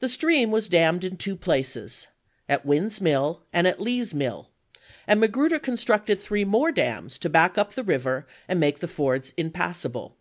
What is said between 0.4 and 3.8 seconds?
was dammed in two places, at Wynn's Mill and at